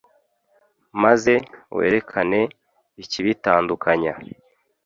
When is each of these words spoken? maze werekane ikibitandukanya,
maze 1.03 1.33
werekane 1.77 2.41
ikibitandukanya, 3.03 4.13